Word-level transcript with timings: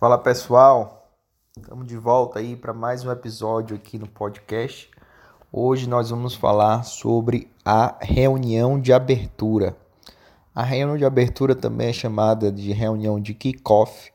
Fala 0.00 0.16
pessoal, 0.16 1.12
estamos 1.54 1.86
de 1.86 1.94
volta 1.94 2.38
aí 2.38 2.56
para 2.56 2.72
mais 2.72 3.04
um 3.04 3.10
episódio 3.10 3.76
aqui 3.76 3.98
no 3.98 4.08
podcast. 4.08 4.90
Hoje 5.52 5.86
nós 5.86 6.08
vamos 6.08 6.34
falar 6.34 6.84
sobre 6.84 7.50
a 7.62 7.98
reunião 8.00 8.80
de 8.80 8.94
abertura. 8.94 9.76
A 10.54 10.62
reunião 10.62 10.96
de 10.96 11.04
abertura 11.04 11.54
também 11.54 11.90
é 11.90 11.92
chamada 11.92 12.50
de 12.50 12.72
reunião 12.72 13.20
de 13.20 13.34
kickoff 13.34 14.10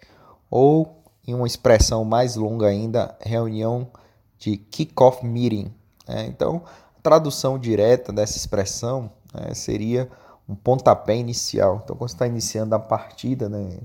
ou, 0.50 1.04
em 1.24 1.36
uma 1.36 1.46
expressão 1.46 2.04
mais 2.04 2.36
longa 2.36 2.66
ainda, 2.66 3.16
reunião 3.22 3.88
de 4.40 4.58
kickoff 4.58 5.24
meeting. 5.24 5.72
É, 6.08 6.26
então, 6.26 6.64
a 6.98 7.02
tradução 7.04 7.60
direta 7.60 8.12
dessa 8.12 8.38
expressão 8.38 9.12
é, 9.36 9.54
seria 9.54 10.10
um 10.50 10.56
pontapé 10.56 11.16
inicial. 11.16 11.82
Então, 11.84 11.96
quando 11.96 12.10
você 12.10 12.16
está 12.16 12.26
iniciando 12.26 12.74
a 12.74 12.80
partida, 12.80 13.48
né? 13.48 13.82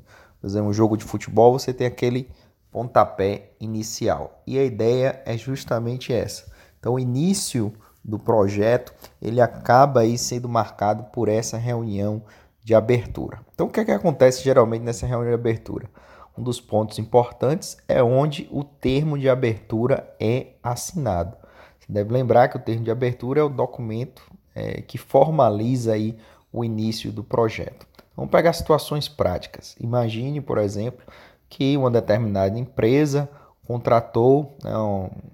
Exemplo, 0.47 0.71
um 0.71 0.73
jogo 0.73 0.97
de 0.97 1.05
futebol, 1.05 1.59
você 1.59 1.73
tem 1.73 1.87
aquele 1.87 2.31
pontapé 2.71 3.51
inicial. 3.61 4.43
E 4.47 4.59
a 4.59 4.65
ideia 4.65 5.23
é 5.25 5.37
justamente 5.37 6.13
essa. 6.13 6.51
Então, 6.79 6.95
o 6.95 6.99
início 6.99 7.73
do 8.05 8.19
projeto, 8.19 8.95
ele 9.21 9.41
acaba 9.41 10.01
aí 10.01 10.17
sendo 10.17 10.49
marcado 10.49 11.05
por 11.05 11.29
essa 11.29 11.59
reunião 11.59 12.23
de 12.63 12.75
abertura. 12.75 13.41
Então, 13.55 13.67
o 13.67 13.71
que, 13.71 13.81
é 13.81 13.85
que 13.85 13.91
acontece 13.91 14.43
geralmente 14.43 14.83
nessa 14.83 15.07
reunião 15.07 15.29
de 15.29 15.35
abertura? 15.35 15.89
Um 16.37 16.43
dos 16.43 16.61
pontos 16.61 16.99
importantes 16.99 17.77
é 17.87 18.03
onde 18.03 18.49
o 18.51 18.65
termo 18.65 19.19
de 19.19 19.29
abertura 19.29 20.15
é 20.19 20.55
assinado. 20.63 21.37
Você 21.79 21.93
deve 21.93 22.13
lembrar 22.13 22.49
que 22.49 22.57
o 22.57 22.61
termo 22.61 22.85
de 22.85 22.91
abertura 22.91 23.41
é 23.41 23.43
o 23.43 23.49
documento 23.49 24.23
é, 24.55 24.81
que 24.81 24.97
formaliza 24.97 25.93
aí 25.93 26.17
o 26.53 26.65
início 26.65 27.13
do 27.13 27.23
projeto. 27.23 27.87
Vamos 28.21 28.33
pegar 28.33 28.53
situações 28.53 29.09
práticas. 29.09 29.75
Imagine, 29.81 30.43
por 30.43 30.59
exemplo, 30.59 31.01
que 31.49 31.75
uma 31.79 31.91
determinada 31.91 32.59
empresa 32.59 33.27
contratou 33.67 34.59
né, 34.63 34.75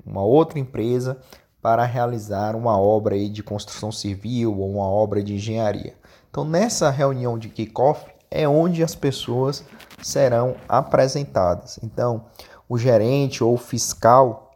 uma 0.06 0.22
outra 0.22 0.60
empresa 0.60 1.18
para 1.60 1.84
realizar 1.84 2.54
uma 2.54 2.78
obra 2.78 3.18
de 3.28 3.42
construção 3.42 3.90
civil 3.90 4.56
ou 4.56 4.70
uma 4.70 4.84
obra 4.84 5.20
de 5.20 5.34
engenharia. 5.34 5.94
Então, 6.30 6.44
nessa 6.44 6.88
reunião 6.88 7.36
de 7.36 7.48
kickoff 7.48 8.06
é 8.30 8.46
onde 8.46 8.84
as 8.84 8.94
pessoas 8.94 9.64
serão 10.00 10.54
apresentadas. 10.68 11.80
Então, 11.82 12.26
o 12.68 12.78
gerente 12.78 13.42
ou 13.42 13.56
fiscal 13.56 14.52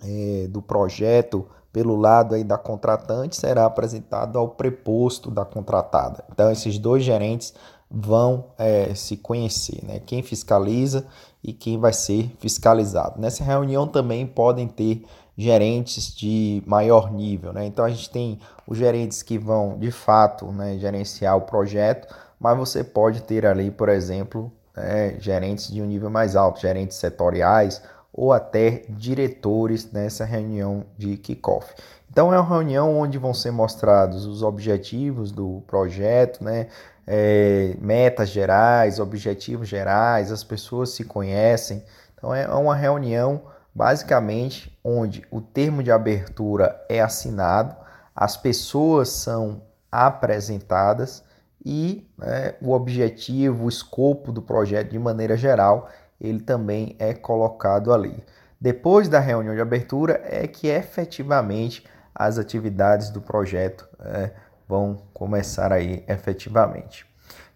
é, 0.00 0.46
do 0.48 0.62
projeto 0.62 1.44
pelo 1.74 1.96
lado 1.96 2.36
aí 2.36 2.44
da 2.44 2.56
contratante 2.56 3.34
será 3.34 3.64
apresentado 3.66 4.38
ao 4.38 4.50
preposto 4.50 5.28
da 5.28 5.44
contratada. 5.44 6.22
Então, 6.30 6.52
esses 6.52 6.78
dois 6.78 7.02
gerentes 7.02 7.52
vão 7.90 8.44
é, 8.56 8.94
se 8.94 9.16
conhecer, 9.16 9.84
né? 9.84 9.98
quem 9.98 10.22
fiscaliza 10.22 11.04
e 11.42 11.52
quem 11.52 11.76
vai 11.76 11.92
ser 11.92 12.32
fiscalizado. 12.38 13.20
Nessa 13.20 13.42
reunião 13.42 13.88
também 13.88 14.24
podem 14.24 14.68
ter 14.68 15.04
gerentes 15.36 16.14
de 16.14 16.62
maior 16.64 17.12
nível, 17.12 17.52
né? 17.52 17.66
Então 17.66 17.84
a 17.84 17.90
gente 17.90 18.08
tem 18.08 18.38
os 18.68 18.78
gerentes 18.78 19.20
que 19.20 19.36
vão 19.36 19.76
de 19.76 19.90
fato 19.90 20.46
né, 20.52 20.78
gerenciar 20.78 21.36
o 21.36 21.40
projeto, 21.40 22.06
mas 22.38 22.56
você 22.56 22.84
pode 22.84 23.22
ter 23.22 23.44
ali, 23.44 23.68
por 23.68 23.88
exemplo, 23.88 24.52
é, 24.76 25.16
gerentes 25.18 25.72
de 25.72 25.82
um 25.82 25.86
nível 25.86 26.08
mais 26.08 26.36
alto, 26.36 26.60
gerentes 26.60 26.96
setoriais 26.98 27.82
ou 28.16 28.32
até 28.32 28.84
diretores 28.88 29.90
nessa 29.90 30.24
reunião 30.24 30.86
de 30.96 31.16
kickoff. 31.16 31.74
Então 32.08 32.32
é 32.32 32.38
uma 32.38 32.48
reunião 32.48 32.96
onde 32.96 33.18
vão 33.18 33.34
ser 33.34 33.50
mostrados 33.50 34.24
os 34.24 34.40
objetivos 34.40 35.32
do 35.32 35.64
projeto, 35.66 36.44
né? 36.44 36.68
É, 37.06 37.76
metas 37.80 38.30
gerais, 38.30 39.00
objetivos 39.00 39.68
gerais, 39.68 40.30
as 40.30 40.44
pessoas 40.44 40.90
se 40.90 41.04
conhecem. 41.04 41.82
Então 42.16 42.32
é 42.32 42.46
uma 42.48 42.76
reunião 42.76 43.42
basicamente 43.74 44.78
onde 44.82 45.26
o 45.28 45.40
termo 45.40 45.82
de 45.82 45.90
abertura 45.90 46.80
é 46.88 47.00
assinado, 47.00 47.74
as 48.14 48.36
pessoas 48.36 49.08
são 49.08 49.60
apresentadas 49.90 51.24
e 51.66 52.08
né, 52.16 52.54
o 52.62 52.72
objetivo, 52.72 53.64
o 53.64 53.68
escopo 53.68 54.30
do 54.30 54.40
projeto 54.40 54.90
de 54.90 54.98
maneira 54.98 55.36
geral 55.36 55.88
ele 56.26 56.40
também 56.40 56.96
é 56.98 57.12
colocado 57.14 57.92
ali. 57.92 58.22
Depois 58.60 59.08
da 59.08 59.20
reunião 59.20 59.54
de 59.54 59.60
abertura 59.60 60.20
é 60.24 60.46
que 60.46 60.68
efetivamente 60.68 61.84
as 62.14 62.38
atividades 62.38 63.10
do 63.10 63.20
projeto 63.20 63.88
é, 64.00 64.30
vão 64.68 65.02
começar 65.12 65.72
aí 65.72 66.04
efetivamente. 66.08 67.06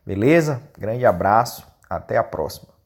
Beleza? 0.05 0.61
Grande 0.79 1.07
abraço, 1.07 1.67
até 1.89 2.17
a 2.17 2.25
próxima. 2.25 2.78